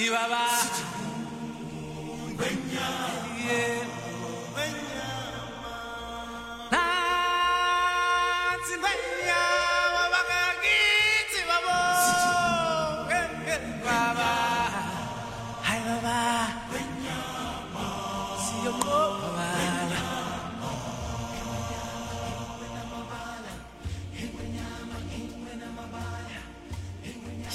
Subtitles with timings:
[0.00, 0.99] Chihuahua.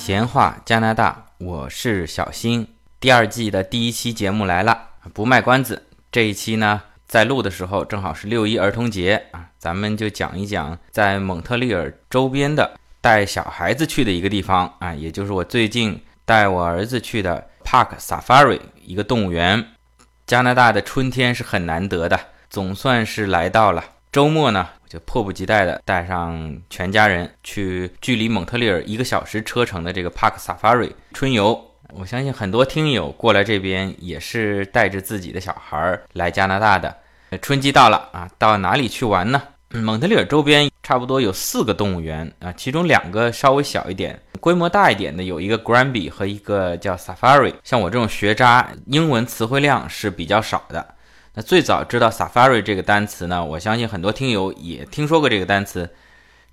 [0.05, 2.67] 闲话加拿大，我是小新。
[2.99, 5.81] 第二季的第一期节目来了，不卖关子。
[6.11, 19.65] 这一期呢，在录的时候正好是六一儿童节啊，咱们就讲一讲在蒙特利尔周边的带小孩子去的一个地方啊，也就是我最近带我儿子去的 Park Safari 一个动物园。
[20.27, 22.19] 加拿大的春天是很难得的，
[22.51, 23.83] 总算是来到了。
[24.15, 31.61] 周末呢，我就迫不及待地带上全家人去距离蒙特利尔一个小时车程的这个 Park Safari 春游。
[31.89, 36.95] 我相信很多听友过来这边也是带着自己的小孩来加拿大的。
[37.41, 39.41] 春季到了啊，到哪里去玩呢？
[39.71, 47.53] 蒙特利尔周边差不多有四个动物园啊，其中两个稍微小一点，规模大一点的有一个 Granby 和一个叫 Safari。
[47.65, 50.94] 像我这种学渣，英文词汇量是比较少的。
[51.37, 55.89] 那最早知道 Safari 这个单词呢，我相信很多听友也听说过这个单词。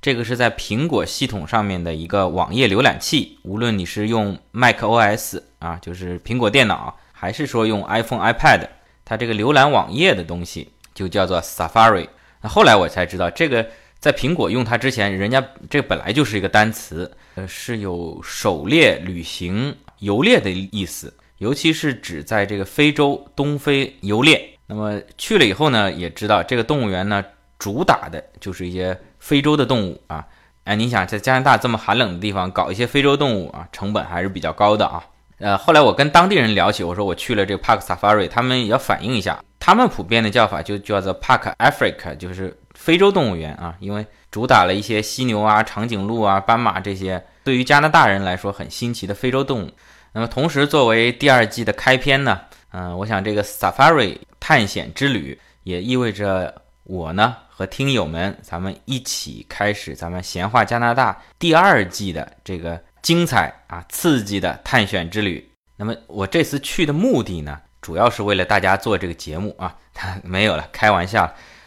[0.01, 8.67] 这个是在苹果系统上面的一个网页浏览器，无论你是用 Mac OS 啊，就是苹果电脑，还是说用 iPhone、iPad，
[9.05, 12.09] 它这个浏览网页的东西就叫做 Safari。
[12.41, 13.65] 那后来我才知道，这个
[14.01, 24.49] 在苹果用它之前，人家这本来就是一个单词，呃，是有狩猎、旅行、游猎的意思，尤其是指在这个非洲东非游猎。
[24.73, 27.23] 那么去了以后呢，也知道这个动物园呢，
[27.59, 30.25] 主打的就是一些非洲的动物啊。
[30.65, 35.05] 哎，你想在加拿大这么寒冷的地方搞一些非洲动物啊，成本还是比较高的啊。
[35.41, 49.71] 呃，后来我跟当地人聊起，我说我去了这个 Park Safari，他们也要反映一下，他们普遍的叫法就叫做 Park Africa，就是非洲动物园啊，因为主打了一些犀牛啊、长颈鹿啊、斑马这些对于加拿大人来说很新奇的非洲动物。
[50.15, 52.41] 那么同时作为第二季的开篇呢。
[52.73, 65.47] 嗯，我想这个 Safari 探险之旅也意味着我呢和听友们，咱们一起开始咱们闲话加拿大第二季的这个精彩啊刺激的探险之旅。
[65.77, 69.77] 那么我这次去的目的呢，主要是为了大家做这个节目啊，
[70.25, 71.25] 没有了，开玩笑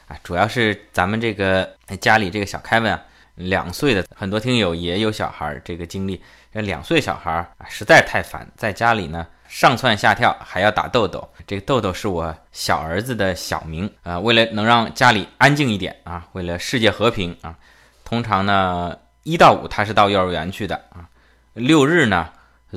[0.08, 1.70] 啊，主要是咱们这个
[2.02, 3.00] 家里这个小凯文啊，
[3.36, 6.20] 两岁的，很多听友也有小孩儿这个经历，
[6.52, 9.28] 这两岁小孩儿啊实在太烦，在家里呢。
[9.56, 14.20] 上蹿下跳还要打豆豆，这个豆豆是我小儿子的小名啊。
[14.20, 17.56] 为了能让家里安静一点啊，为了世界和平啊，
[18.04, 18.94] 通常呢
[19.24, 21.08] 一到五他是到幼儿园去的啊，
[21.54, 22.28] 六日呢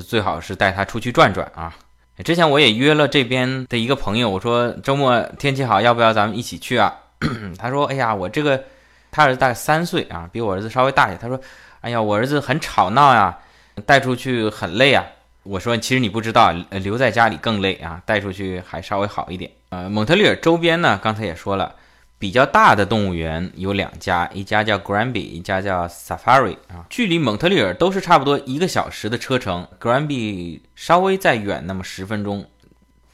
[0.07, 1.75] 最好是带他出去转转啊。
[2.23, 6.95] 之前我也约了这边的一个朋友，我说周末天气好，要不要咱们一起去啊？
[7.59, 8.63] 他说：“哎呀，我这个
[9.11, 11.17] 他儿子大概三岁啊，比我儿子稍微大一些。
[11.17, 11.37] 他说：
[11.81, 13.37] 哎呀，我儿子很吵闹呀，
[13.85, 15.03] 带出去很累啊。”
[15.43, 19.49] 我说，其实你不知道，留在家里更累啊，带出去还稍微好一点。
[19.69, 21.73] 呃，蒙特利尔周边呢，刚才也说了，
[22.19, 32.45] 比较大的动物园有两家，一家叫 Granby，一家叫 Safari 啊，距离蒙特利尔都是差不多一个小时的车程，Granby 稍微再远那么十分钟，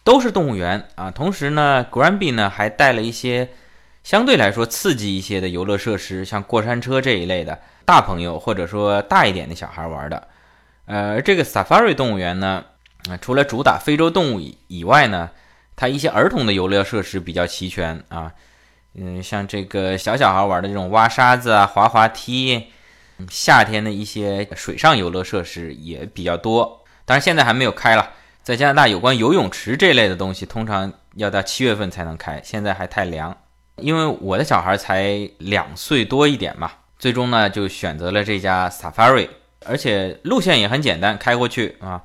[0.03, 1.11] 都是动物园啊。
[1.11, 3.47] 同时呢，Granby 呢还带了一些
[4.03, 10.27] 相对来说刺激一些的游乐设施，像过山车这一类的，大朋友或者说大一点的小孩玩的。
[10.85, 12.63] 呃，这个 Safari 动物园呢，
[13.09, 15.31] 啊，除了主打非洲动物以以外呢，
[15.75, 18.31] 它一些儿童的游乐设施比较齐全啊，
[18.93, 22.67] 嗯，像这个小小孩玩的这种挖沙子啊、滑滑梯，
[23.29, 26.83] 夏天的一些水上游乐设施也比较多。
[27.05, 28.11] 当然现在还没有开了，
[28.43, 33.35] 在加拿大有关游泳池这类的东西，通常要到七月份才能开，现在还太凉。
[33.77, 39.29] 因为我的小孩才两岁多一点嘛，最终呢就选择了这家 Safari。
[39.65, 42.01] 而且路线也很简单，开过去啊，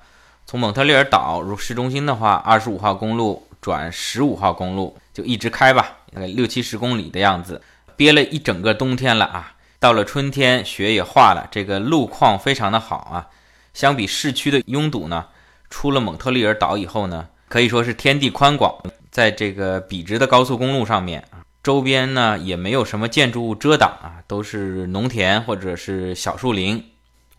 [0.47, 7.61] 从蒙特利尔岛入市中心的话，二十五号公路转十五号公路就一直开吧，大概六七十公里的样子。
[7.97, 13.29] 憋了一整个冬天了啊，到了春天雪也化了，这个路况非常的好啊。
[13.75, 15.27] 相比市区的拥堵呢，
[15.69, 18.75] 出了蒙特利尔岛以后呢，可以说是天地宽广。
[19.11, 26.83] 在这个笔直的高速公路上面啊，周边呢也没有什么建筑物遮挡啊，都是农田或者是小树林。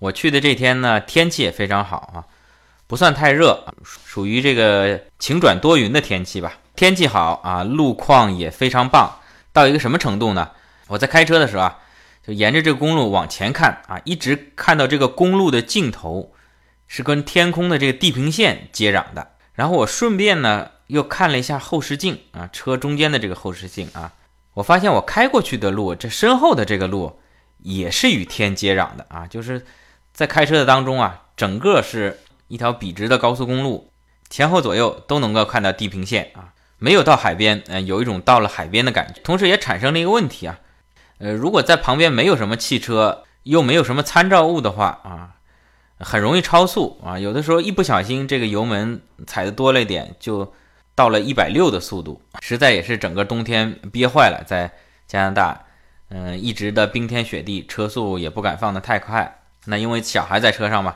[0.02, 2.26] 我去的这天呢，天气也非常好啊，
[2.88, 6.58] 不算太热，属于这个晴转多云的天气吧。
[6.76, 9.20] 天气好啊，路况也非常棒，
[9.54, 10.50] 到一个什么程度呢？
[10.88, 11.78] 我在开车的时候啊，
[12.26, 16.34] 就沿着这个公路往前看啊，一直看到这个公路的尽头
[16.88, 19.34] 是跟天空的这个地平线接壤的。
[19.54, 24.12] 然后我顺便呢又看了一下后视镜啊，车中间的这个后视镜啊，
[24.56, 27.20] 我发现我开过去的路，这身后的这个路
[27.60, 29.64] 也是与天接壤的啊，就是
[30.14, 33.92] 在开车的当中啊，整个是一条笔直的高速公路，
[34.30, 36.54] 前后左右都能够看到地平线啊。
[36.84, 39.22] 没有到海边，嗯，有一种到了海边的感觉。
[39.22, 40.60] 同时也产生了一个问题啊，
[41.20, 45.36] 呃，如果在旁边没有什么汽车，又没有什么参照物的话啊，
[46.00, 47.20] 很容易超速啊。
[47.20, 50.52] 有的时候一不小心这个油门踩的多了一点，就
[50.96, 54.44] 到了一百六的速度，实在也是整个冬天憋坏了。
[54.48, 54.72] 在
[55.08, 55.66] 加拿大，
[56.10, 59.41] 嗯，一直的冰天雪地，车速也不敢放得太快。
[59.66, 60.96] 那因为小孩在车上嘛，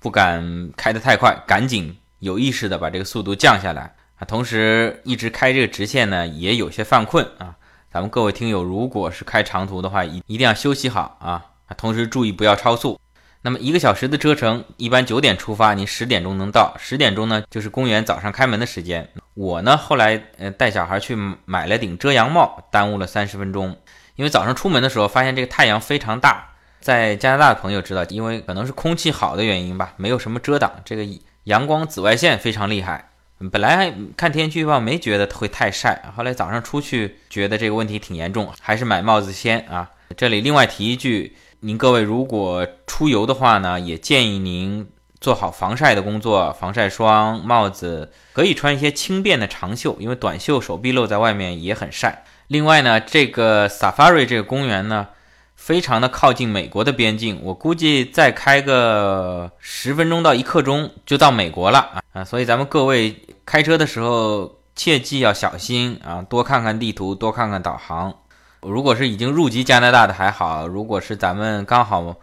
[0.00, 3.94] 不敢开得太快，赶紧有意识的把这个速度降下来。
[4.18, 7.54] 啊，同时一直开这个直线呢，也有些犯困啊。
[7.92, 11.44] 咱们各位听友，如果是开长途的话，一一定要休息好啊。
[11.76, 13.00] 同时注意不要超速。
[13.42, 16.74] 那么一个小时的车程，一般九点出发，您十点钟能到。
[16.78, 19.08] 十点钟呢，就是公园早上开门的时间。
[19.34, 23.76] 我呢，后来呃带小孩去买了顶遮阳帽，耽误了三十分钟。
[24.16, 26.54] 因为早上出门的时候发现这个太阳非常大，
[26.86, 31.04] 在加拿大的朋友知道，因为可能是空气好的原因吧，没有什么遮挡，这个
[31.42, 33.10] 阳光紫外线非常厉害。
[33.50, 39.90] 本来看天气预报没觉得会太晒，后来早上出去觉得这个问题挺严重，还是买帽子先啊。
[40.16, 44.88] 这里另外提一句，您各位如果出游的话呢，也建议您
[45.20, 52.22] 做好防晒的工作，防晒霜、帽子可以穿一些轻便的长袖，因为短袖手臂露在外面也很晒。
[52.46, 55.08] 另外呢，这个 Safari 这个公园呢。
[55.56, 62.24] 非常的靠近美国的边境，我估计再开个十分钟到一刻钟就到美国了啊啊！
[62.24, 68.14] 所以咱们各位开车的时候切记要小心啊，多看看地图，多看看导航。
[68.60, 72.14] 如果是已经入籍加拿大的还好，如果是咱们刚好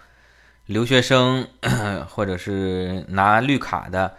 [0.68, 1.46] 留学生
[2.08, 4.14] 或者是拿绿卡的，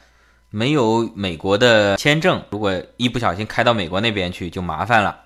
[0.50, 5.16] 没有美国的签证，如果一不小心开到美国那边去就麻烦了，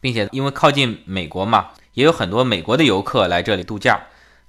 [0.00, 1.68] 并且因为靠近美国嘛。
[1.94, 4.00] 也有很多美国的游客来这里度假，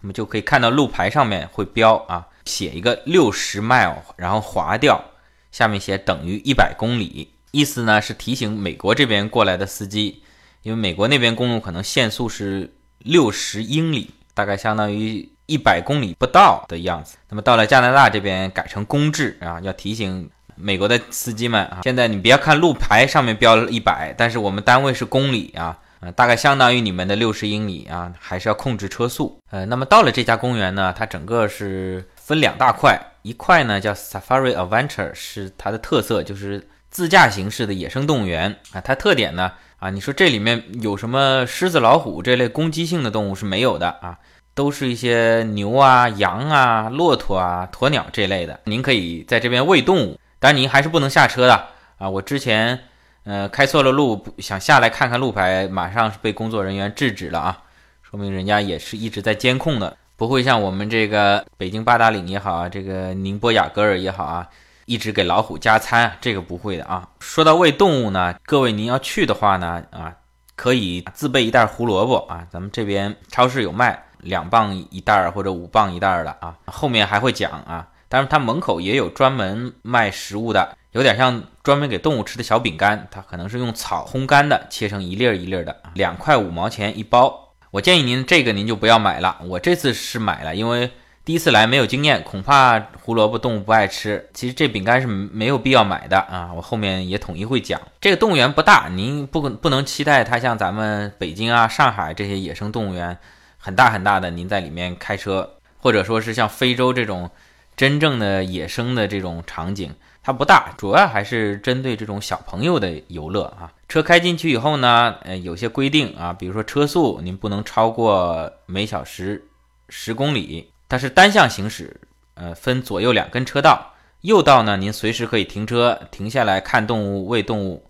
[0.01, 5.03] 那么就可以看到路牌上面会标啊，写一个六十 mile，然后划掉，
[5.51, 10.23] 下面写等于一百公里，意思呢是提醒美国这边过来的司机，
[10.61, 17.17] 因为美国那边公路可能限速是六十英里，大概相当于一百公里不到的样子。
[17.29, 25.77] 那么到了加拿大这边改成公制啊，要提醒美国的司机们啊，现在你别看路牌上面标了一百，但是我们单位是公里啊。
[26.03, 29.39] 呃，大概相当于你们的六十英里啊，还是要控制车速。
[29.51, 38.81] 呃，那么到了这家公园呢，它整个是分两大块，一块呢叫 Safari Adventure，是它的特色，就是自驾形式的野生动物园啊。
[38.81, 44.17] 它特点呢啊，你说这里面有什么狮子、老虎这类攻击性的动物是没有的啊，
[44.53, 48.59] 都是一些牛啊、羊啊、骆驼啊、鸵鸟这类的。
[48.65, 51.67] 您可以在这边喂动物，当然您还是不能下车的
[51.97, 52.09] 啊。
[52.09, 52.77] 我之前。
[53.25, 57.57] 呃，开错了路，想下来看看路牌，马上是被工作人员制止了啊，
[58.01, 64.45] 说明人家也是一直在监控的，不会像我们这个北京八达岭也好啊，这个宁波雅戈尔也好啊，
[64.85, 67.07] 一直给老虎加餐，这个不会的啊。
[67.21, 70.13] 说到喂动物呢，各位您要去的话呢，啊，
[70.57, 80.77] 可以自备一袋胡萝卜啊，咱们这边超市有卖，两磅一袋或者五磅一袋的啊，后面还会讲啊，但是它门口也有专门卖食物的。
[80.93, 87.49] 有点像专门给动物吃的小饼干，它可能是用草烘干的，切成一粒儿一粒儿的，两块五毛钱一包。
[87.71, 89.39] 我建议您这个您就不要买了。
[89.45, 90.91] 我这次是买了，因为
[91.25, 94.29] 第一次来没有经验，恐怕胡萝卜动物不爱吃。
[94.35, 96.51] 其实这饼干是没有必要买的啊。
[96.55, 97.81] 我后面也统一会讲。
[97.99, 103.17] 这个动物园不大，您不不能期待它像咱们北京啊、上海这些野生动物园
[103.57, 107.31] 很大很大的，您在里面开车，或者说是像非洲这种
[107.75, 109.95] 真正的野生的这种场景。
[110.25, 113.69] 它不大，主要还是针对这种小朋友的游乐啊。
[113.89, 119.45] 车开进去以后呢，呃，有些规定啊，比如说车速您不能超过每小时
[119.89, 121.99] 十公里，它是单向行驶，
[122.35, 123.93] 呃，分左右两根车道。
[124.21, 127.83] 右道呢，您随时可以停车停下来看动物、喂动物；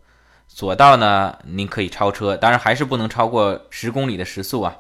[0.48, 4.75] 左道呢，您可以超车，当然还是不能超过十公里的时速啊，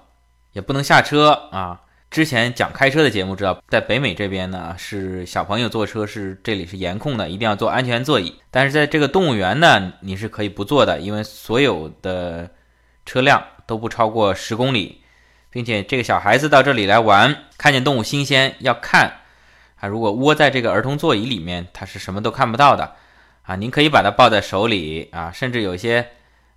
[0.53, 1.79] 也不能下车啊。
[2.13, 8.39] 之前讲开车的节目知道，在北美这边呢，是小朋友坐车是这里是严控的，一定要坐安全座椅。
[8.51, 12.47] 但是在这个动物园呢，你是可以不坐的，因为所有的
[13.03, 15.01] 车辆都不超过十公里，
[15.49, 19.21] 并且这个小孩子到这里来玩，看见动物新鲜要看
[19.79, 19.87] 啊。
[19.87, 22.93] 如果窝在这个儿童座椅里面，他是什么都看不到的
[23.41, 23.55] 啊。
[23.55, 26.07] 您可以把它抱在手里啊，甚至有些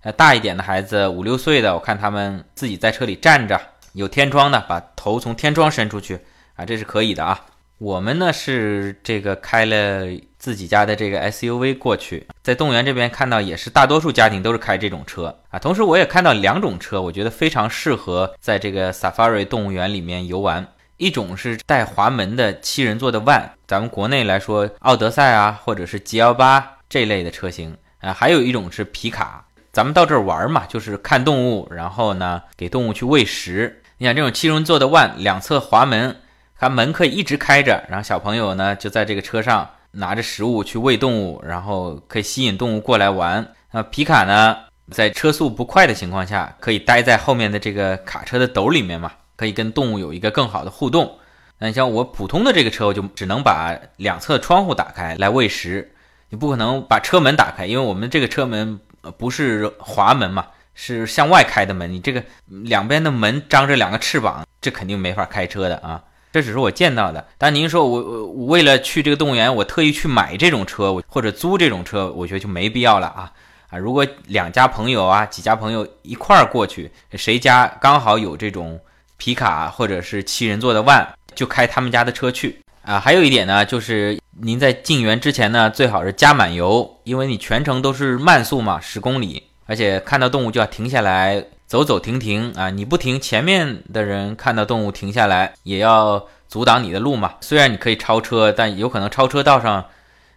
[0.03, 3.59] 呃大一点的孩子，五六岁的，我看他们自己在车里站着。
[3.97, 6.19] 有天窗的，把头从天窗伸出去
[6.55, 7.45] 啊，这是可以的啊。
[7.79, 10.05] 我们呢是这个开了
[10.37, 15.57] 自己家的这个 SUV 过去，在动物园这边看到也是大多数家庭都是开这种车啊。
[15.57, 20.67] 同时我也看到两种车，我觉得非常适合在这个 Safari 动物园里面游玩。
[20.97, 28.13] 一种是带滑门的七人座的 Van，咱们国内来说奥德赛啊，或者是 GL8 这类的车型啊。
[28.13, 33.83] 还有一种是皮卡，咱们到这儿玩嘛，就是看动物，然后呢给动物去喂食。
[33.97, 36.17] 你想这种七人座的 one 两侧滑门。
[36.59, 43.47] 它门可以一直开着，然后小朋友呢就在这个车上拿着食物去喂动物，然后可以吸引动物过来玩。
[43.73, 44.57] 那皮卡呢，
[44.89, 51.19] 在车速不快的情况下，可以待在后面的这个卡车的斗里面嘛，可以跟动物有一个更好的互动。
[51.59, 55.93] 那你像我普通的这个车，我就只能把两侧窗户打开来喂食，
[56.29, 58.79] 你不可能把车门打开，因为我们这个车门
[59.19, 60.47] 不是滑门嘛，
[60.79, 66.01] 是向外开的门，你这个两边的门张着两个翅膀，这肯定没法开车的啊。
[66.31, 73.31] 这只是我见到的，但您说我我为了去这个动物园，我特意去买这种车，我或者租这种车，我觉得就没必要了啊
[73.69, 73.77] 啊！
[73.79, 78.79] 如果两家朋友啊，几家朋友一块儿过去，谁家刚好有这种
[79.15, 82.99] 皮卡或者是七人座的万就开他们家的车去啊。
[82.99, 91.45] 还有一点呢，就是您在进园之前呢，最好是加满油，因为你全程都是慢速嘛，十公里，而且看到动物就要停下来。
[91.67, 92.69] 走走停停啊！
[92.69, 97.33] 你不停，前面的人看到动物停下来，也要阻挡你的路嘛。
[97.41, 99.83] 虽然你可以超车，但有可能超车道上，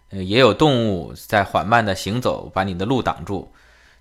[0.09, 3.49] 呃，也有动物在缓慢的行走，把你的路挡住。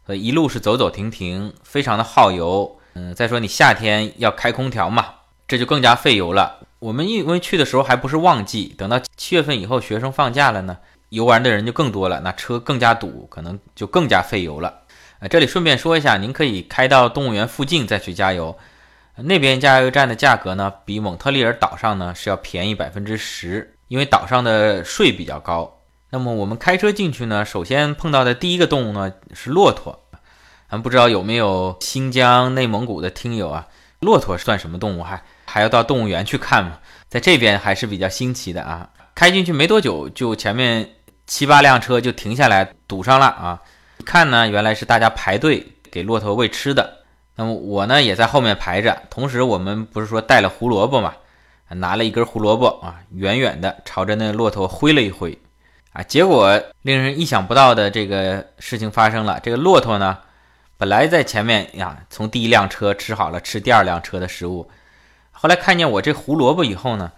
[0.04, 2.78] 所以一路是走走停停，非常的耗油。
[2.94, 5.06] 嗯，再说你夏天要开空调嘛，
[5.46, 6.58] 这就更加费油了。
[6.80, 10.76] 我们因为去的时候还不是旺季，等到七月份以后，学生放假了呢，
[11.10, 14.78] 游玩的人就更多了，那车更加堵，可能就更加费油了。
[15.20, 18.56] 啊，这里顺便说一下，您可以开到动物园附近再去加油，
[19.16, 25.78] 那边加油站的价格呢，比蒙特利尔岛上呢是要便宜百分之十，因为岛上的税比较高。
[26.08, 30.00] 那么我们开车进去呢，首先碰到的第一个动物呢是骆驼，
[30.70, 33.68] 咱不知道有没有新疆、内蒙古的听友啊？
[34.00, 35.02] 骆驼算什么动物？
[35.02, 36.78] 还还要到动物园去看吗？
[37.10, 38.88] 在这边还是比较新奇的啊！
[39.14, 40.88] 开进去没多久，就前面
[41.26, 43.60] 七八辆车就停下来堵上了啊！
[44.02, 46.98] 看呢，原来是大家排队给骆驼喂吃的。
[47.36, 51.14] 那么我呢也在后面排着，同时我们不是说带了胡萝卜嘛，
[51.68, 55.38] 拿了一根胡萝卜啊，远远的朝着那骆驼挥了一挥，
[55.92, 59.40] 啊，结果令人意想不到的这个事情发生了。
[59.42, 60.18] 这个骆驼呢，
[60.76, 64.68] 本来在前面呀，从第一辆车吃好了吃第二辆车的食物，
[65.30, 67.10] 后来看见我这胡萝卜以后呢，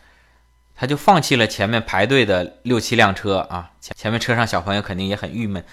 [0.77, 5.65] 他就放弃了前面排队的六七辆车啊，前前面车上小朋友肯定也很郁闷。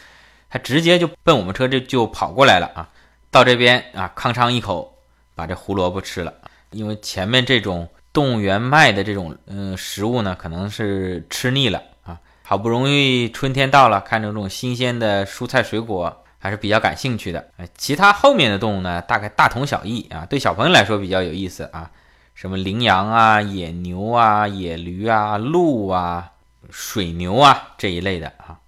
[0.49, 2.89] 他直接就奔我们车这就跑过来了啊！
[3.31, 4.97] 到这边啊，吭哧一口
[5.35, 6.33] 把这胡萝卜吃了。
[6.71, 12.19] 因为前面这种动物园卖的这种嗯食物呢，可能是吃腻了啊。
[12.43, 17.49] 好不容易春天到了，看这种新鲜的蔬菜水果，还是比较感兴趣的。
[17.77, 20.25] 其他后面的动物呢，大概大同小异啊。
[20.25, 21.89] 对小朋友来说比较有意思啊，
[22.35, 26.31] 什么羚羊啊、野牛啊、野驴啊、鹿啊、
[26.69, 28.58] 水牛啊这一类的啊。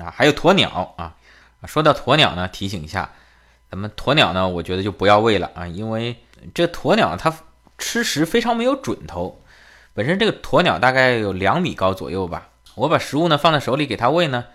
[0.00, 1.14] 啊，还有鸵鸟啊！
[1.66, 3.10] 说到鸵鸟呢，提醒一下，
[3.70, 6.16] 咱们鸵鸟呢，我觉得就不要喂了啊，因为
[6.54, 7.32] 这鸵鸟它
[7.76, 9.42] 吃食非常没有准头。
[9.92, 14.46] 本身这个鸵鸟大概有两米高左右吧，我把食物呢放在手里给它喂呢，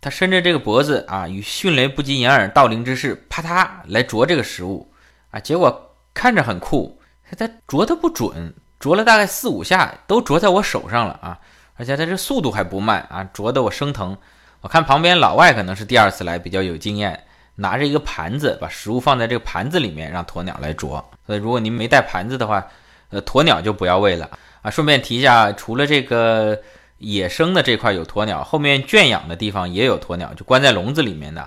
[0.00, 4.92] 它伸着这个脖子啊，与迅雷不及掩耳盗铃之势，啪嗒来啄这个食物
[5.32, 7.00] 啊，结果看着很酷，
[7.36, 11.40] 它啄的不准，啄了大概四五下都啄在我手上了啊，
[11.74, 14.16] 而且它这速度还不慢啊，啄得我生疼。
[14.64, 17.22] 我看旁边老外可能是第二次来，比较有经验，
[17.56, 21.04] 拿着一个盘子，把食物放在这个盘子里面，让鸵鸟来啄。
[21.26, 22.66] 所以如果您没带盘子的话，
[23.10, 24.30] 呃，鸵鸟就不要喂了
[24.62, 24.70] 啊。
[24.70, 26.58] 顺便提一下，除了这个
[26.96, 31.46] 野生的这块有鸵鸟，后面圈养的地方也有鸵鸟，就关在笼子里面的。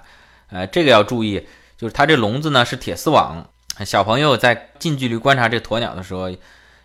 [0.52, 1.44] 呃，这个要注意，
[1.76, 3.44] 就是它这笼子呢是铁丝网，
[3.84, 6.30] 小朋友在近距离观察这鸵鸟的时候，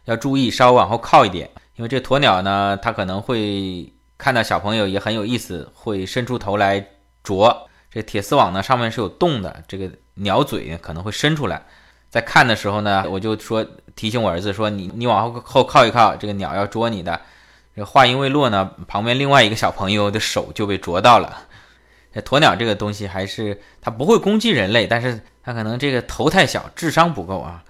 [0.07, 3.93] 要注意稍微往后靠一点，因为这鸵鸟呢，它可能会。
[4.23, 6.87] 看到小朋友也很有意思，会伸出头来
[7.25, 11.61] 啄这铁丝网呢，上面是有洞的，这个鸟嘴可能会伸出来。
[12.09, 17.21] 在看的时候呢，我就说提醒我儿子说：“你你往后后靠一靠，这个鸟要啄你的。”
[17.75, 21.49] 这话音未落呢，旁边另外一个小朋友的手就被啄到了。
[22.15, 27.65] 这鸵鸟这个东西还是它不会攻击人类，但是它可能这个头太小，智商不够啊。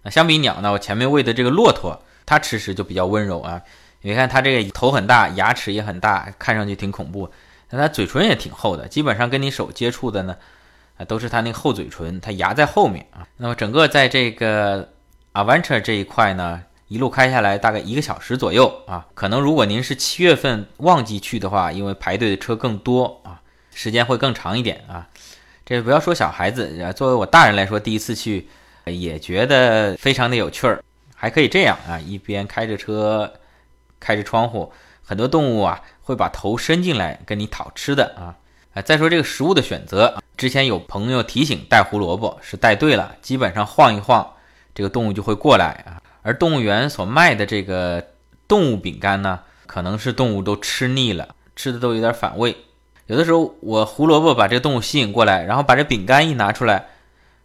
[0.00, 3.60] 那相比鸟呢，我前面喂的这个骆驼，它吃食就比较温柔啊。
[4.06, 7.30] 你看它这个头很大，牙齿也很大，看上去挺恐怖。
[7.70, 10.36] 那它嘴唇也挺厚的，基本上跟你手接触的呢，
[10.98, 13.26] 啊，都是它那个厚嘴唇，它牙在后面啊。
[13.38, 14.86] 那么整个在这个
[15.32, 19.06] Adventure 这一块呢，一路开下来大概一个小时左右啊。
[19.14, 23.40] 可能如果您是七月份旺季去的话，因为排队的车更多啊，
[23.72, 25.08] 时间会更长一点啊。
[25.64, 28.46] 这不要说小孩子，作为我大人来说，第一次去
[28.84, 30.84] 也觉得非常的有趣儿，
[31.14, 33.32] 还可以这样啊，一边开着车，
[34.04, 34.70] 开着窗户，
[35.02, 38.36] 很多动物啊会把头伸进来跟你讨吃的啊。
[38.74, 44.28] 啊，再说这个食物的选择，之前有朋友提醒带胡萝卜是带对了，基本上晃一晃，
[44.74, 46.02] 这个动物就会过来啊。
[46.20, 48.04] 而动物园所卖的这个
[48.46, 52.54] 动物饼干呢，可能是动物都吃腻了，吃的都有点反胃。
[53.06, 56.86] 有的时候我胡萝卜把这个动物吸引过来，然后把这饼干一拿出来，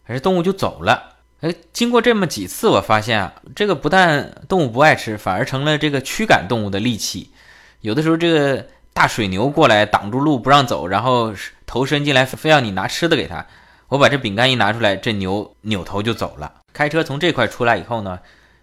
[0.02, 1.09] 还是动物就走了。
[1.40, 7.30] 哎，经过这么几次，我发现啊，这个不但动物不爱吃，反而成了这个驱赶动物的利器。
[7.80, 8.66] 有的时候这个。
[8.92, 11.32] 大水牛过来挡住路不让走，然后
[11.64, 13.46] 头伸进来，非要你拿吃的给他。
[13.86, 16.52] 我把这饼干一拿出来，这牛扭头就走了。
[16.72, 18.18] 开车从这块出来以后呢，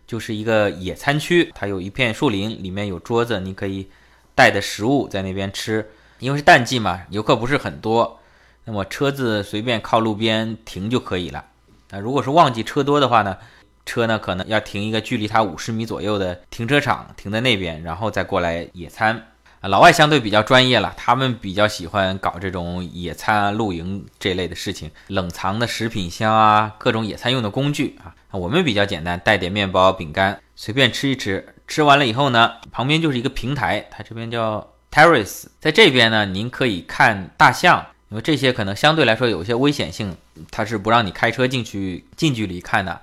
[0.05, 3.87] 就是一个野餐区，它有一片树林，里面有桌子，你可以
[4.35, 5.89] 带的食物在那边吃。
[6.19, 8.19] 因为是淡季嘛，游客不是很多，
[8.65, 11.43] 那么车子随便靠路边停就可以了。
[11.89, 13.37] 那如果是旺季车多的话呢，
[13.85, 19.27] 车呢可能要停一个距离它五十米左右的停车场，停在那边，然后再过来野餐。
[19.59, 28.13] 啊，老外相对比较专业了，他们比较喜欢搞这种野餐、露营这类的事情，冷藏的食品箱啊，各种野餐用的工具啊。
[28.31, 31.55] 我们比较简单，带点面包、饼干，随便吃一吃。
[31.67, 40.15] 吃完了以后呢，旁边就是一个平台，它这边叫 terrace，在这边呢，您可以看大象，因为这些可能相对来说有些危险性，
[40.51, 43.01] 它是不让你开车进去近距离看的。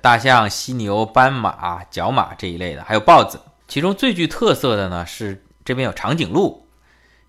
[0.00, 3.40] 大象、犀牛、斑马、角马这一类的，还有豹子。
[3.68, 5.42] 其中最具特色的呢是。
[5.66, 6.64] 这边有长颈鹿，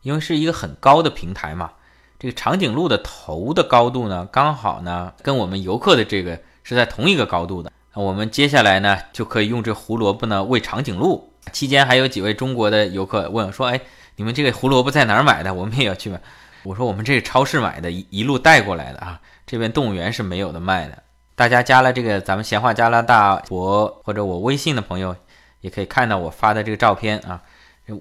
[0.04, 1.72] 因为是一个很高的平台嘛，
[2.20, 7.72] 这个长颈鹿的头的高度呢，刚好呢跟我们游客的这个是在同一个高度的。
[7.96, 11.34] 那我们接下来呢就可以用这胡萝卜呢喂长颈鹿。
[11.52, 13.82] 期间还有几位中国的游客问说：“哎，
[14.18, 15.52] 你们这个胡萝卜在哪儿买的？
[15.52, 16.22] 我们也要去买。”
[16.68, 21.02] 我说：“我们这是超市买的，一一路带过来的啊，这边动物园是没有的卖的。”
[21.34, 25.16] 大家加了这个咱们闲话加拿大我或者我微信的朋友，
[25.62, 27.42] 也可以看到我发的这个照片啊。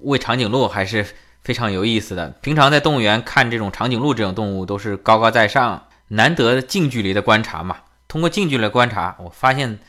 [0.01, 1.05] 喂长颈鹿还是
[1.43, 2.27] 非常有意思的。
[2.41, 7.77] 平常在动物园看这种长颈鹿这种动物都是高高在上，难得近距离的观察嘛。
[8.09, 9.79] 通过近距离观察，我发现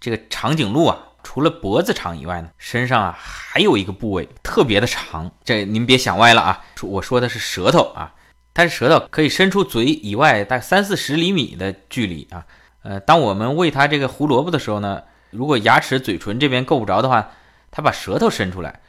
[0.00, 5.30] 这个长颈鹿啊，除了脖子长以外呢，身上啊还有一个部位特别的长。
[5.44, 8.14] 这您别想歪了啊，我说的是舌头啊，
[8.56, 12.42] 它的舌头可以伸出嘴以外大概三四十厘米的距离啊。
[12.82, 17.32] 呃，当我们喂它这个胡萝卜的时候呢，如果牙齿、嘴唇这边够不着的话，
[17.70, 18.80] 它把舌头伸出来。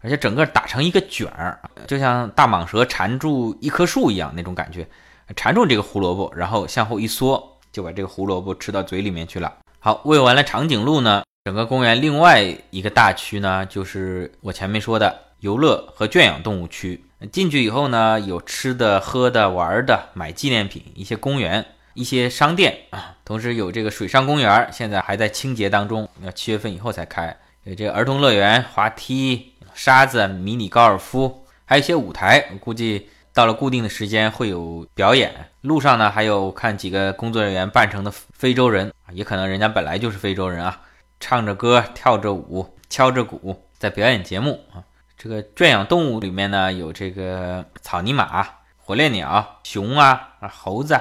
[0.00, 4.84] 而且整个打成一个卷儿，就像大蟒蛇缠住一棵树一样那种感觉，
[5.36, 9.58] 缠住这个胡萝卜，然后向后一缩，就把这个胡萝卜吃到嘴里面去了。
[9.78, 17.04] 好，喂完了长颈鹿呢，整个公园另外一个大区呢，就是我前面说的游乐和圈养动物区。
[17.30, 27.36] 进去以后呢，有吃的、喝的、玩的，买纪念品，一些公园、一些商店啊，同时有这个水上公园，现在还在清洁当中，要七月份以后才开。
[27.64, 29.50] 有这个儿童乐园、滑梯。
[29.74, 35.32] 沙子、迷你高尔夫，还有一些舞台，估计到了固定的时间会有表演。
[35.62, 40.82] 路上呢，还有看几个工作人员扮成的非洲人，也可能人家本来就是非洲人啊，
[41.20, 44.84] 唱着歌、跳着舞、敲着鼓，在表演节目啊。
[45.22, 48.44] 这个圈养动物里面呢，有这个草泥马、
[48.76, 51.00] 火烈鸟、熊啊、猴子。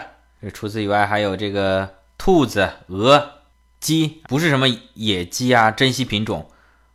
[0.53, 3.39] 除此以外，还有这个兔子、鹅、
[3.79, 6.47] 鸡，不是什么野鸡啊，珍稀品种。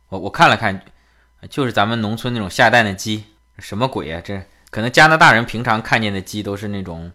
[0.07, 0.81] 我我看了看。
[1.49, 3.25] 就是咱们农村那种下蛋的鸡，
[3.59, 4.21] 什么鬼啊？
[4.23, 7.11] 这可能加拿大人平常看见的鸡都是那种，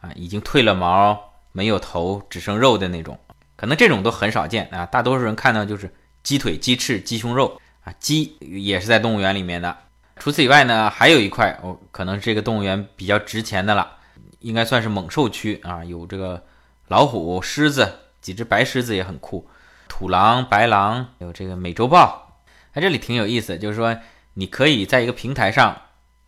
[0.00, 3.20] 啊，已经褪了毛、没有头、只剩肉的那种，
[3.56, 4.86] 可能这种都很少见啊。
[4.86, 7.92] 大多数人看到就是鸡腿、鸡翅、鸡胸肉啊。
[7.98, 9.76] 鸡也是在动物园里面的。
[10.16, 13.96] 除此以外呢，还有一块哦，可能这个动物园比较值钱的了，
[14.40, 15.84] 应该算是猛兽区啊。
[15.84, 16.42] 有这个
[16.88, 19.48] 老虎、狮子，几只白狮子也很酷，
[19.88, 22.40] 土狼、白狼，有这个美洲豹。
[22.72, 23.98] 在这里挺有意思，就是说
[24.34, 25.76] 你可以在一个平台上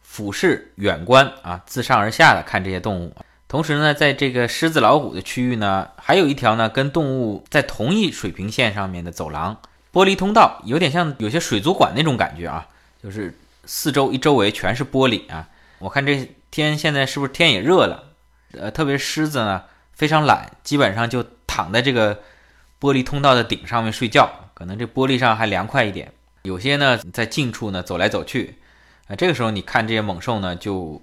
[0.03, 3.15] 俯视远观啊，自上而下的看这些动物。
[3.47, 9.57] 同时呢，在这个狮子老虎的区域呢，还有一条呢跟动物在同一水平线上面的走廊，
[9.95, 12.67] 玻璃通道，有点像有些水族馆那种感觉啊，
[13.01, 15.49] 就是四周一周围全是玻璃啊。
[15.79, 18.13] 我看这天现在是不是天也热了？
[18.59, 22.21] 呃，特别狮子呢非常懒，基本上就躺在这个
[22.81, 26.13] 玻璃通道的顶上面睡觉，可能这玻璃上还凉快一点。
[26.43, 28.57] 有些呢在近处呢走来走去，
[29.07, 31.01] 啊，这个时候你看这些猛兽呢就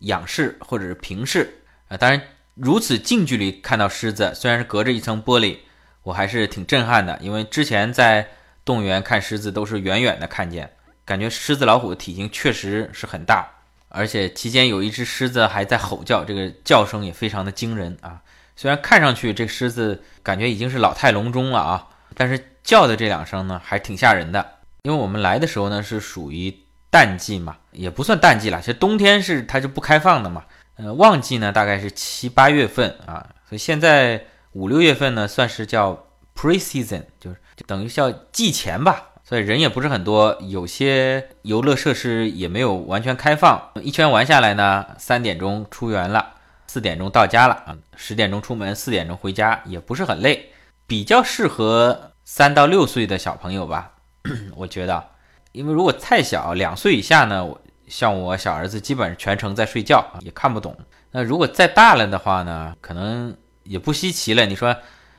[0.00, 2.20] 仰视或者是平视，啊，当然
[2.54, 5.58] 如此近距离看到狮子，虽然是隔着一层玻璃，
[6.04, 7.18] 我还是挺震撼的。
[7.20, 8.28] 因为之前在
[8.64, 10.70] 动物园看狮子都是远远的看见，
[11.04, 13.46] 感觉狮子老虎的体型确实是很大，
[13.88, 18.20] 而且期间有一只狮子还在吼叫，这个叫声也非常的惊人啊。
[18.56, 24.46] 虽然看上去这狮子感觉已经是老态龙钟了啊，但是叫的这两声呢还挺吓人的。
[24.82, 26.56] 因为我们来的时候呢是属于
[26.88, 30.44] 淡季嘛，也不算淡季了，其实冬天是它就不开放的嘛。
[30.76, 37.36] 呃，旺季呢大概是七八月份啊，所以现在五六月份呢算是叫 pre-season，就是
[37.66, 43.70] 等于叫季前吧，所以人也不是很多，有些游乐设施也没有完全开放。
[43.82, 46.34] 一圈玩下来呢，三点钟出园了，
[46.66, 50.50] 四点钟到家了啊，十点钟出门，四点钟回家，也不是很累，
[50.86, 53.92] 比较适合三到六岁的小朋友吧。
[54.56, 55.04] 我觉得，
[55.52, 57.46] 因为如果太小，两岁以下呢，
[57.88, 60.76] 像我小儿子基本上全程在睡觉，也看不懂。
[61.10, 64.46] 那如果再大了的话呢，可能也不稀奇了。
[64.46, 64.76] 你说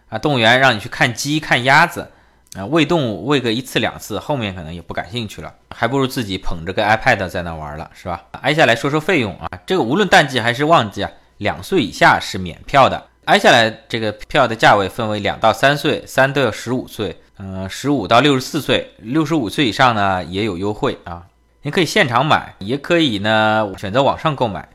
[0.09, 2.11] 啊，动物园让你去看鸡、看鸭子，
[2.55, 8.23] 啊，喂动物喂个一次两次，后面可能也不感兴趣了，还不如自己捧着个 iPad 在那玩了，是吧？
[8.41, 13.07] 挨下来说说费用啊，这个无论淡季还是旺季啊，两岁以下是免票的。
[13.25, 17.19] 挨下来这个票的价位分为两到三岁，三到十五岁。
[17.37, 21.23] 嗯，十五到六十四岁，六十五岁以上呢也有优惠啊。
[21.63, 24.69] 您可以现场买，也可以呢选择网上购买，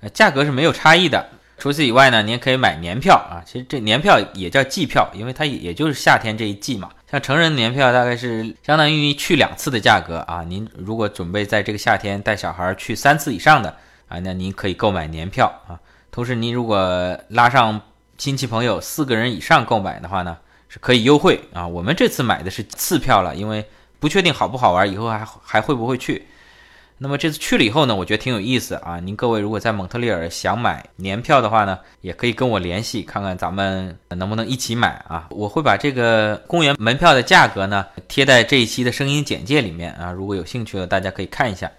[0.00, 1.30] 呃，价格是没有差异的。
[1.56, 3.42] 除此以外呢，您可以买年票啊。
[3.46, 6.90] 其实这年票也叫季票，因为它也也就是夏天这一季嘛。
[7.10, 10.42] 像成人年票大概是相当于去两次的价格啊。
[10.42, 13.76] 您如果准备在这个夏天带小孩去三次以上的
[14.08, 15.78] 啊，那您可以购买年票啊。
[16.10, 17.80] 同时，您如果拉上
[18.18, 20.36] 亲戚朋友四个人以上购买的话呢？
[20.66, 21.64] 是可以优惠啊！
[21.64, 23.64] 我们这次买的是次票了，因为
[24.00, 26.26] 不确定好不好玩，以后还还会不会去。
[26.98, 29.00] 那么这次去了以后呢，我觉得挺有意思啊！
[29.00, 35.26] 您各位如果在蒙特利尔想买年票的话呢，也可以跟我联系，看看咱们能不能一起买啊！
[35.30, 41.70] 我会把这个公园门票的价格呢贴在这一期的声音简介里面啊，如果有兴趣的大家可以看一下。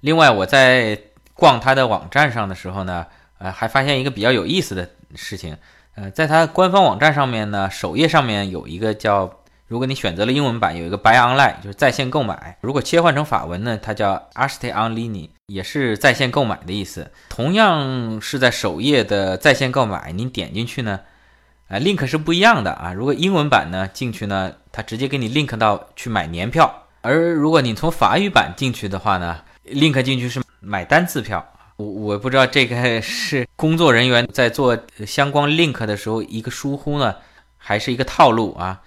[0.00, 0.96] 另外我在
[1.34, 3.06] 逛他的网站上的时候呢，
[3.38, 5.56] 呃，还发现一个比较有意思的事情。
[5.94, 9.26] 呃，在它官方网站上面呢，首页上面有一个叫，
[9.68, 12.56] 如果你选择了英文版，有一个 Buy Online，就是在线购买。
[12.62, 17.10] 如果切换成法文呢，它叫 a s t e Online，也是在线购买的意思。
[17.28, 21.00] 同样是在首页的在线购买，您点进去呢，
[21.68, 22.94] 啊，link 是不一样的啊。
[22.94, 26.64] 如果英文版呢进去呢，它直接给你 link 到去买年票；
[27.02, 31.46] 而如果你从法语版进去的话呢，link 进去是买单次票。
[31.76, 34.76] 我我不知道这个是工作人员在做
[35.06, 37.14] 相关 link 的时候一个疏忽呢，
[37.58, 38.80] 还是一个套路啊？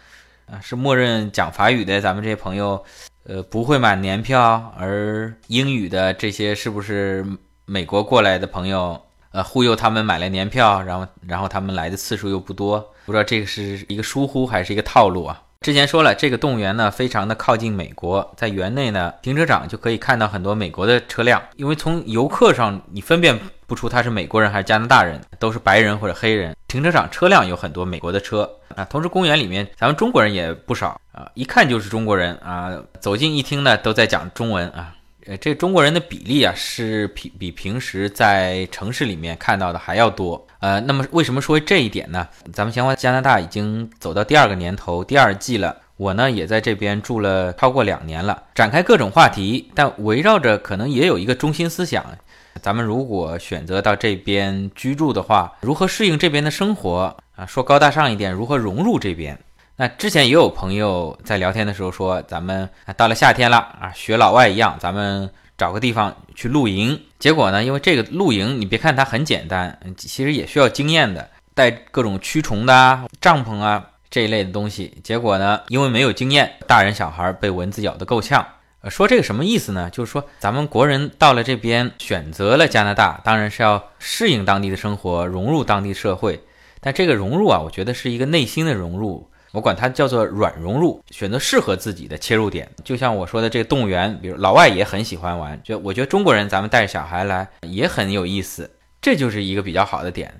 [0.51, 2.83] 啊，是默认讲法语的咱们这些朋友，
[3.23, 7.25] 呃，不会买年票，而英语的这些是不是
[7.65, 15.41] 美国过来的朋友，呃，忽悠他们买了年票，然后然后他们来的次数又不多，不知道这个是一个疏忽还是一个套路啊？
[15.61, 26.57] 之前说了，这个动物园呢非常的靠近美国，在园内呢停车场就可以看到很多美国的车辆，因为从游客上你分辨不出他是美国人还是加拿大人，都是白人或者黑人。
[26.67, 34.95] 停车场车辆有很多美国的车啊，同时公园里面咱们中国人也不少啊，一看就是中国人啊，走近一听呢都在讲中文啊。
[35.27, 40.43] 呃，这中国人的比例啊，是比比平时在城市里面看到的还要多。
[40.61, 42.27] 呃，那么为什么说这一点呢？
[42.53, 45.75] 咱们闲话加拿大已经走到第二个年头，第二季了。
[45.97, 52.03] 我呢也在这边住了超过两年了，展开各种话题，但围绕着可能也有一个中心思想：
[52.59, 57.45] 咱们如果选择到这边居住的话，如何适应这边的生活啊？
[57.45, 59.37] 说高大上一点，如何融入这边？
[59.75, 65.29] 那之前也有朋友在聊天的时候说，咱们到了夏天了啊，学老外一样，咱们
[65.61, 66.99] 找个地方去露营。
[67.19, 74.97] 结果呢，因为这个露营，你别看它很简单，其实也需要经验的，带各种驱虫的帐篷啊这一类的东西。
[75.03, 78.43] 结果呢，因为没有经验，大人小孩被蚊子咬得够呛。
[78.81, 79.87] 呃，说这个什么意思呢？
[79.91, 86.43] 就是说咱们国人到了这边，选择了加拿大，当然是要适应当地的生活，融入当地社会。
[86.79, 89.29] 但这个融入啊，我觉得是一个内心的融入。
[89.51, 92.69] 我管它叫做软融入，选择适合自己的切入点。
[92.83, 100.33] 就像我说的这个动物园，比如老外也很喜欢玩，就我觉得中国人咱们带着小孩来也很有意思，这就是一个比较好的点。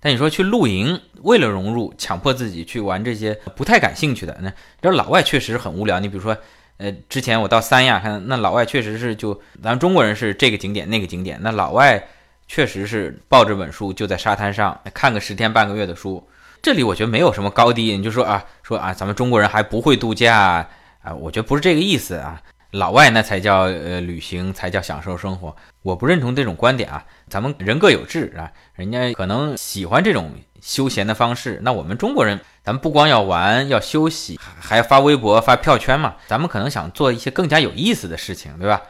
[0.00, 5.98] 但你说去露营，为了融入，强迫自己去玩这些不太感兴趣的，那这老外确实很无聊。
[5.98, 6.36] 你比如说，
[6.76, 12.06] 呃，之前我到三亚看，那老外确实是就咱们中国人是这个景点那个景点，那老外
[12.46, 16.22] 确实是抱着本书就在沙滩上看个十天半个月的书。
[16.62, 20.66] 这里我觉得没有什么高低，你就说啊，说啊，咱们中国人还不会度假
[21.02, 22.40] 啊，我觉得不是这个意思啊。
[22.72, 25.56] 老外那才叫呃旅行，才叫享受生活。
[25.82, 31.58] 我不认同这种观点啊，咱们人各有志啊，人家可能喜欢这种休闲的方式。
[31.62, 36.16] 那我们中国人，咱们不光要玩，要休息，还要发微博、发票圈嘛。
[36.26, 38.82] 咱们可能想做一些更加有意思的事情，对吧？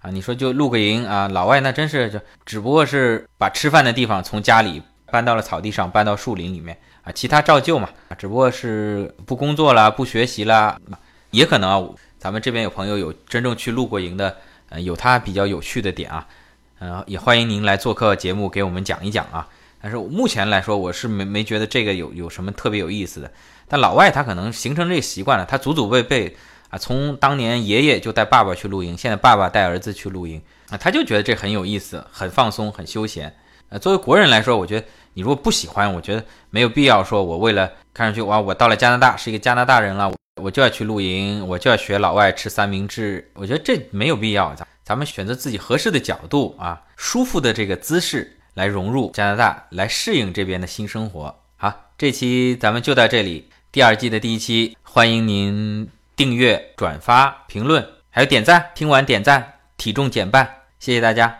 [0.00, 7.88] 啊，你说就露个营啊，老外那真是就只不过是把吃饭的地方从家里搬到了草地上，搬到树林里面啊，其他照旧嘛，
[8.18, 10.76] 只不过是不工作啦，不学习啦，
[11.30, 11.88] 也可能啊。
[12.18, 14.36] 咱们这边有朋友有真正去露过营的，
[14.70, 16.26] 呃，有他比较有趣的点啊，
[16.80, 19.46] 呃，也欢迎您来做客节目给我们讲一讲啊。
[19.80, 23.30] 但是目前来说，我是没没觉得这个有有什么特别有意思的。
[23.68, 26.36] 但老外他可能形成这个习惯了，他祖祖辈辈
[26.70, 33.32] 啊，从当年爷爷就带爸爸去露营，现在爸爸带儿子去露营啊，他就觉得这很有意思，很放松，很休闲。
[33.68, 34.86] 呃，作为国人来说，我觉得
[35.16, 40.12] 你如果不喜欢，我觉得没有必要说，我为了看上去哇，我到了加拿大是一个加拿大人了。
[40.42, 43.30] 我就要去露营，我就要学老外吃三明治。
[43.32, 51.34] 我觉得这没有必要，咱咱们选择自己合适的角度啊，舒服的这个姿势来融入加拿大，来适应这边的新生活。
[51.56, 58.72] 好，这期咱们就到这里，第二季的第一期，欢迎您订阅、转发、评论，还有点赞。
[58.74, 60.46] 听完点赞，体重减半，
[60.78, 61.38] 谢谢大家。